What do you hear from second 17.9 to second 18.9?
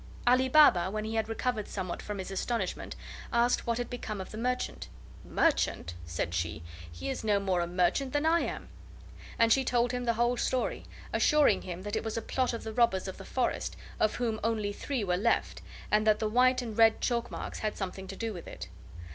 to do with it.